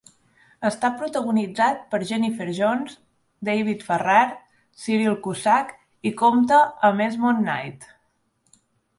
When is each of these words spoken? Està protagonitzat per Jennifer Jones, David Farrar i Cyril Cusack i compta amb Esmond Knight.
Està 0.67 0.89
protagonitzat 0.99 1.81
per 1.89 1.97
Jennifer 2.11 2.47
Jones, 2.59 2.95
David 3.49 3.83
Farrar 3.89 4.23
i 4.29 4.33
Cyril 4.85 5.17
Cusack 5.27 6.09
i 6.11 6.13
compta 6.23 6.59
amb 6.89 7.05
Esmond 7.09 7.43
Knight. 7.45 7.87